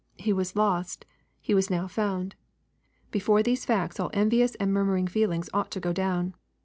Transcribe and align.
He 0.17 0.33
was 0.33 0.55
lost: 0.55 1.05
he 1.39 1.53
was 1.53 1.69
now 1.69 1.85
found. 1.87 2.33
Before 3.11 3.43
these 3.43 3.65
facts 3.65 3.99
all 3.99 4.09
envious 4.15 4.55
and 4.55 4.73
murmuring 4.73 5.05
feelings 5.05 5.47
ought 5.53 5.69
to 5.69 5.79
go 5.79 5.93
down. 5.93 6.33